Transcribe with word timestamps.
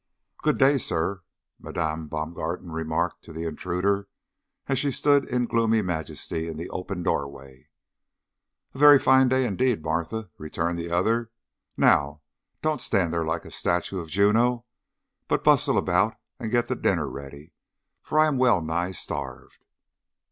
"Good 0.41 0.57
day, 0.57 0.79
sir," 0.79 1.21
Madame 1.59 2.07
Baumgarten 2.07 2.71
remarked 2.71 3.23
to 3.25 3.31
the 3.31 3.43
intruder, 3.43 4.07
as 4.65 4.79
she 4.79 4.89
stood 4.89 5.29
in 5.29 5.45
gloomy 5.45 5.83
majesty 5.83 6.47
in 6.47 6.57
the 6.57 6.71
open 6.71 7.03
doorway. 7.03 7.69
"A 8.73 8.79
very 8.79 8.97
fine 8.97 9.27
day 9.29 9.45
indeed, 9.45 9.83
Martha," 9.83 10.31
returned 10.39 10.79
the 10.79 10.89
other. 10.89 11.29
"Now, 11.77 12.21
don't 12.63 12.81
stand 12.81 13.13
there 13.13 13.25
like 13.25 13.45
a 13.45 13.51
statue 13.51 13.99
of 13.99 14.09
Juno, 14.09 14.65
but 15.27 15.43
bustle 15.43 15.77
about 15.77 16.15
and 16.39 16.49
get 16.49 16.67
the 16.67 16.75
dinner 16.75 17.07
ready, 17.07 17.53
for 18.01 18.17
I 18.17 18.25
am 18.25 18.39
well 18.39 18.59
nigh 18.63 18.93
starved." 18.93 19.67